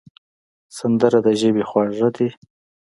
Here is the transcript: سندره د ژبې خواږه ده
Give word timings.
سندره 0.77 1.19
د 1.25 1.27
ژبې 1.39 1.63
خواږه 1.69 2.09
ده 2.15 2.27